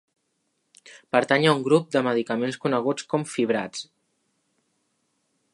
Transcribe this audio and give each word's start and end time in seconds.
Pertany 1.15 1.45
a 1.49 1.51
un 1.57 1.61
grup 1.67 1.93
de 1.97 2.03
medicaments 2.09 2.59
coneguts 2.65 3.07
com 3.15 3.29
fibrats. 3.35 3.87